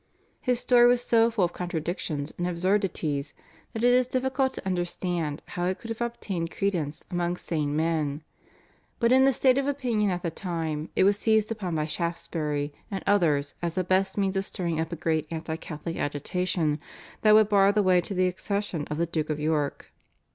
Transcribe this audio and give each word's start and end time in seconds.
His 0.39 0.59
story 0.59 0.87
was 0.87 1.03
so 1.03 1.29
full 1.29 1.43
of 1.45 1.53
contradictions 1.53 2.33
and 2.35 2.47
absurdities 2.47 3.35
that 3.71 3.83
it 3.83 3.93
is 3.93 4.07
difficult 4.07 4.51
to 4.55 4.65
understand 4.65 5.43
how 5.49 5.65
it 5.65 5.77
could 5.77 5.89
have 5.89 6.01
obtained 6.01 6.49
credence 6.49 7.05
among 7.11 7.37
sane 7.37 7.75
men, 7.75 8.23
but 8.99 9.11
in 9.11 9.25
the 9.25 9.31
state 9.31 9.59
of 9.59 9.67
opinion 9.67 10.09
at 10.09 10.23
the 10.23 10.31
time, 10.31 10.89
it 10.95 11.03
was 11.03 11.19
seized 11.19 11.51
upon 11.51 11.75
by 11.75 11.85
Shaftesbury 11.85 12.73
and 12.89 13.03
others 13.05 13.53
as 13.61 13.75
the 13.75 13.83
best 13.83 14.17
means 14.17 14.35
of 14.35 14.43
stirring 14.45 14.79
up 14.79 14.91
a 14.91 14.95
great 14.95 15.27
anti 15.29 15.55
Catholic 15.55 15.97
agitation 15.97 16.79
that 17.21 17.35
would 17.35 17.47
bar 17.49 17.71
the 17.71 17.83
way 17.83 18.01
to 18.01 18.15
the 18.15 18.27
accession 18.27 18.87
of 18.89 18.97
the 18.97 19.05
Duke 19.05 19.29
of 19.29 19.39
York. 19.39 19.91